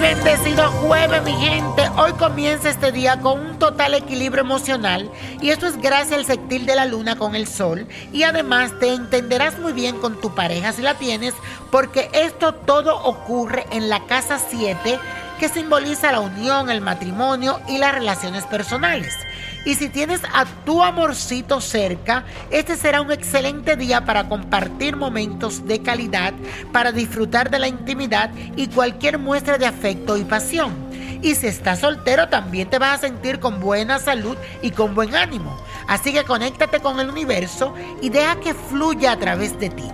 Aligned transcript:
Bendecido 0.00 0.70
jueves, 0.70 1.22
mi 1.24 1.32
gente. 1.32 1.88
Hoy 1.96 2.12
comienza 2.12 2.68
este 2.70 2.92
día 2.92 3.20
con 3.20 3.40
un 3.40 3.58
total 3.58 3.94
equilibrio 3.94 4.42
emocional 4.42 5.10
y 5.40 5.50
esto 5.50 5.66
es 5.66 5.76
gracias 5.76 6.18
al 6.18 6.24
sextil 6.24 6.66
de 6.66 6.76
la 6.76 6.84
luna 6.84 7.16
con 7.16 7.34
el 7.34 7.48
sol 7.48 7.88
y 8.12 8.22
además 8.22 8.78
te 8.78 8.92
entenderás 8.94 9.58
muy 9.58 9.72
bien 9.72 9.98
con 9.98 10.20
tu 10.20 10.34
pareja 10.34 10.72
si 10.72 10.82
la 10.82 10.94
tienes 10.94 11.34
porque 11.72 12.10
esto 12.12 12.54
todo 12.54 13.02
ocurre 13.02 13.66
en 13.72 13.88
la 13.88 14.04
casa 14.06 14.38
7 14.38 15.00
que 15.40 15.48
simboliza 15.48 16.12
la 16.12 16.20
unión, 16.20 16.70
el 16.70 16.80
matrimonio 16.80 17.60
y 17.68 17.78
las 17.78 17.94
relaciones 17.94 18.44
personales. 18.44 19.14
Y 19.64 19.74
si 19.74 19.88
tienes 19.88 20.22
a 20.32 20.46
tu 20.64 20.82
amorcito 20.82 21.60
cerca, 21.60 22.24
este 22.50 22.76
será 22.76 23.00
un 23.00 23.12
excelente 23.12 23.76
día 23.76 24.04
para 24.04 24.28
compartir 24.28 24.96
momentos 24.96 25.66
de 25.66 25.82
calidad, 25.82 26.32
para 26.72 26.92
disfrutar 26.92 27.50
de 27.50 27.58
la 27.58 27.68
intimidad 27.68 28.30
y 28.56 28.68
cualquier 28.68 29.18
muestra 29.18 29.58
de 29.58 29.66
afecto 29.66 30.16
y 30.16 30.24
pasión. 30.24 30.72
Y 31.20 31.34
si 31.34 31.48
estás 31.48 31.80
soltero, 31.80 32.28
también 32.28 32.70
te 32.70 32.78
vas 32.78 32.98
a 32.98 33.06
sentir 33.08 33.40
con 33.40 33.60
buena 33.60 33.98
salud 33.98 34.36
y 34.62 34.70
con 34.70 34.94
buen 34.94 35.14
ánimo. 35.14 35.56
Así 35.88 36.12
que 36.12 36.24
conéctate 36.24 36.80
con 36.80 37.00
el 37.00 37.10
universo 37.10 37.74
y 38.00 38.08
deja 38.08 38.38
que 38.40 38.54
fluya 38.54 39.12
a 39.12 39.18
través 39.18 39.58
de 39.58 39.70
ti. 39.70 39.84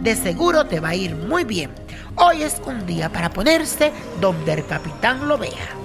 De 0.00 0.16
seguro 0.16 0.66
te 0.66 0.80
va 0.80 0.90
a 0.90 0.94
ir 0.94 1.14
muy 1.14 1.44
bien. 1.44 1.70
Hoy 2.16 2.42
es 2.42 2.60
un 2.66 2.84
día 2.84 3.08
para 3.08 3.30
ponerse 3.30 3.92
donde 4.20 4.54
el 4.54 4.66
capitán 4.66 5.28
lo 5.28 5.38
vea. 5.38 5.82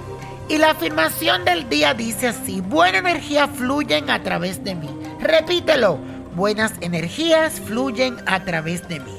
Y 0.48 0.56
la 0.56 0.70
afirmación 0.70 1.44
del 1.44 1.68
día 1.68 1.92
dice 1.92 2.28
así, 2.28 2.62
buena 2.62 2.98
energía 2.98 3.48
fluyen 3.48 4.08
a 4.08 4.22
través 4.22 4.64
de 4.64 4.74
mí. 4.74 4.88
Repítelo, 5.20 5.98
buenas 6.34 6.72
energías 6.80 7.60
fluyen 7.60 8.16
a 8.24 8.42
través 8.44 8.88
de 8.88 8.98
mí. 9.00 9.14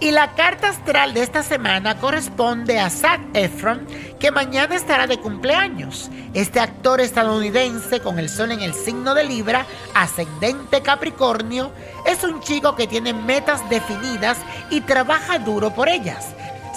Y 0.00 0.12
la 0.12 0.34
carta 0.36 0.68
astral 0.68 1.14
de 1.14 1.24
esta 1.24 1.42
semana 1.42 1.98
corresponde 1.98 2.78
a 2.78 2.90
Zac 2.90 3.20
Efron, 3.34 3.84
que 4.20 4.30
mañana 4.30 4.76
estará 4.76 5.08
de 5.08 5.18
cumpleaños. 5.18 6.08
Este 6.32 6.60
actor 6.60 7.00
estadounidense 7.00 7.98
con 7.98 8.20
el 8.20 8.28
sol 8.28 8.52
en 8.52 8.60
el 8.60 8.72
signo 8.72 9.14
de 9.14 9.24
Libra, 9.24 9.66
ascendente 9.94 10.82
Capricornio, 10.82 11.72
es 12.06 12.22
un 12.22 12.40
chico 12.40 12.76
que 12.76 12.86
tiene 12.86 13.12
metas 13.12 13.68
definidas 13.68 14.38
y 14.70 14.82
trabaja 14.82 15.40
duro 15.40 15.74
por 15.74 15.88
ellas. 15.88 16.28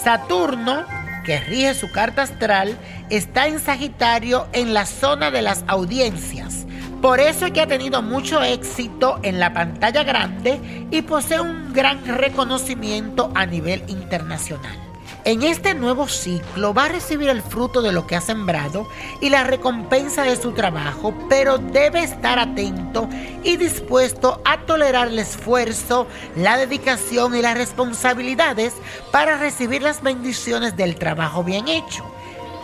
Saturno, 0.04 0.84
que 1.24 1.40
rige 1.40 1.74
su 1.74 1.92
carta 1.92 2.24
astral, 2.24 2.78
está 3.10 3.48
en 3.48 3.60
Sagitario 3.60 4.48
en 4.54 4.74
la 4.74 4.86
zona 4.86 5.32
de 5.32 5.42
las 5.42 5.64
audiencias. 5.68 6.66
Por 7.02 7.20
eso 7.20 7.48
es 7.48 7.52
que 7.52 7.62
ha 7.62 7.68
tenido 7.68 8.02
mucho 8.02 8.44
éxito 8.44 9.20
en 9.24 9.40
la 9.40 9.54
pantalla 9.54 10.04
grande 10.04 10.60
y 10.92 11.02
posee 11.02 11.42
un 11.42 11.74
gran 11.74 12.06
reconocimiento 12.06 13.32
a 13.34 13.46
nivel 13.46 13.84
internacional. 13.88 14.91
En 15.24 15.44
este 15.44 15.76
nuevo 15.76 16.08
ciclo 16.08 16.74
va 16.74 16.86
a 16.86 16.90
recibir 16.90 17.30
el 17.30 17.44
fruto 17.44 17.84
de 17.84 17.92
lo 17.92 18.08
que 18.08 18.16
ha 18.16 18.22
sembrado 18.22 18.88
y 19.20 19.30
la 19.30 19.44
recompensa 19.44 20.24
de 20.24 20.36
su 20.36 20.54
trabajo, 20.54 21.14
pero 21.30 21.60
debe 21.60 22.02
estar 22.02 22.40
atento 22.40 23.08
y 23.44 23.56
dispuesto 23.58 24.42
a 24.46 24.62
tolerar 24.62 25.10
el 25.10 25.20
esfuerzo, 25.20 26.08
la 26.36 26.58
dedicación 26.58 27.36
y 27.36 27.44
las 27.44 27.56
responsabilidades 27.56 28.74
para 29.12 29.38
recibir 29.38 29.84
las 29.84 30.02
bendiciones 30.02 30.76
del 30.76 30.96
trabajo 30.96 31.44
bien 31.44 31.68
hecho. 31.68 32.04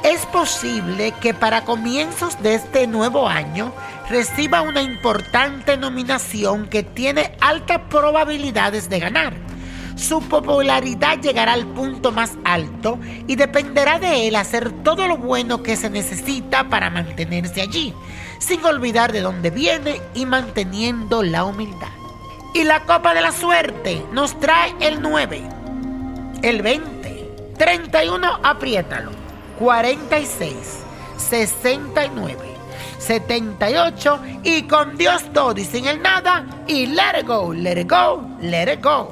Es 0.03 0.25
posible 0.25 1.13
que 1.21 1.35
para 1.35 1.63
comienzos 1.63 2.41
de 2.41 2.55
este 2.55 2.87
nuevo 2.87 3.27
año 3.27 3.71
reciba 4.09 4.61
una 4.63 4.81
importante 4.81 5.77
nominación 5.77 6.67
que 6.67 6.81
tiene 6.81 7.35
altas 7.39 7.81
probabilidades 7.89 8.89
de 8.89 8.99
ganar. 8.99 9.56
Su 9.97 10.21
popularidad 10.21 11.19
llegará 11.19 11.53
al 11.53 11.65
punto 11.65 12.11
más 12.11 12.33
alto 12.45 12.99
y 13.25 13.35
dependerá 13.35 13.97
de 13.97 14.27
él 14.27 14.35
hacer 14.35 14.71
todo 14.83 15.07
lo 15.07 15.17
bueno 15.17 15.63
que 15.63 15.75
se 15.75 15.89
necesita 15.89 16.69
para 16.69 16.91
mantenerse 16.91 17.61
allí, 17.61 17.95
sin 18.37 18.63
olvidar 18.63 19.11
de 19.11 19.21
dónde 19.21 19.49
viene 19.49 19.99
y 20.13 20.27
manteniendo 20.27 21.23
la 21.23 21.43
humildad. 21.45 21.89
Y 22.53 22.63
la 22.63 22.81
copa 22.85 23.15
de 23.15 23.21
la 23.21 23.31
suerte 23.31 24.05
nos 24.11 24.39
trae 24.39 24.75
el 24.81 25.01
9, 25.01 25.41
el 26.43 26.61
20, 26.61 27.53
31, 27.57 28.39
apriétalo, 28.43 29.11
46, 29.57 30.53
69. 31.17 32.37
78 32.99 34.19
y 34.43 34.63
con 34.63 34.97
Dios 34.97 35.23
todo 35.33 35.57
y 35.57 35.63
sin 35.63 35.87
el 35.87 36.01
nada 36.01 36.45
y 36.67 36.87
let 36.87 37.21
it 37.21 37.27
go, 37.27 37.53
let 37.53 37.79
it 37.79 37.89
go, 37.89 38.21
let 38.41 38.71
it 38.71 38.83
go. 38.83 39.11